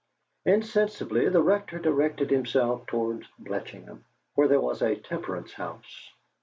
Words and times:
Insensibly 0.47 1.29
the 1.29 1.43
Rector 1.43 1.77
directed 1.77 2.31
himself 2.31 2.87
towards 2.87 3.27
Bletchingham, 3.37 4.03
where 4.33 4.47
there 4.47 4.59
was 4.59 4.81
a 4.81 4.95
temperance 4.95 5.53
house. 5.53 6.09